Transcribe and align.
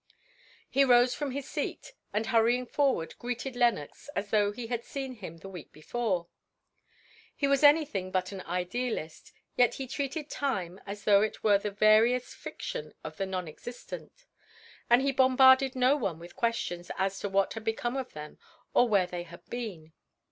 He 0.67 0.83
rose 0.83 1.13
from 1.13 1.29
his 1.29 1.47
seat, 1.47 1.93
and 2.11 2.25
hurrying 2.25 2.65
forward, 2.65 3.13
greeted 3.19 3.55
Lenox 3.55 4.09
as 4.15 4.31
though 4.31 4.51
he 4.51 4.65
had 4.65 4.83
seen 4.83 5.13
him 5.13 5.37
the 5.37 5.47
week 5.47 5.71
before. 5.71 6.27
He 7.35 7.45
was 7.45 7.61
anything 7.61 8.09
but 8.09 8.31
an 8.31 8.41
idealist, 8.47 9.31
yet 9.57 9.75
he 9.75 9.85
treated 9.85 10.27
Time 10.27 10.81
as 10.87 11.03
though 11.03 11.21
it 11.21 11.43
were 11.43 11.59
the 11.59 11.69
veriest 11.69 12.33
fiction 12.33 12.95
of 13.03 13.17
the 13.17 13.27
non 13.27 13.47
existent, 13.47 14.25
and 14.89 15.03
he 15.03 15.11
bombarded 15.11 15.75
no 15.75 15.95
one 15.95 16.17
with 16.17 16.35
questions 16.35 16.89
as 16.97 17.19
to 17.19 17.29
what 17.29 17.53
had 17.53 17.63
become 17.63 17.95
of 17.95 18.13
them, 18.13 18.39
or 18.73 18.89
where 18.89 19.05
had 19.05 19.21
they 19.27 19.37
been. 19.51 19.93